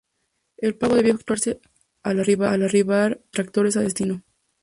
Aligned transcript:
El 0.57 0.75
pago 0.79 0.95
debía 0.95 1.13
efectuarse 1.13 1.61
al 2.01 2.21
arribar 2.21 2.57
los 3.11 3.19
tractores 3.29 3.77
a 3.77 3.81
destino. 3.81 4.23